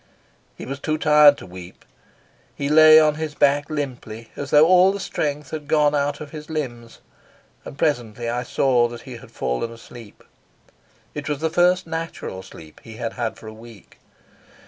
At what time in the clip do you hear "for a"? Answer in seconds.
13.37-13.53